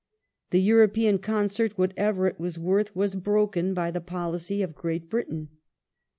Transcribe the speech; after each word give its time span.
The 0.49 0.59
European 0.59 1.19
concert, 1.19 1.77
what 1.77 1.93
ever 1.95 2.25
it 2.25 2.39
was 2.39 2.57
worth, 2.57 2.95
was 2.95 3.13
broken 3.13 3.75
by 3.75 3.91
the 3.91 4.01
policy 4.01 4.63
of 4.63 4.73
Great 4.73 5.11
Britain. 5.11 5.49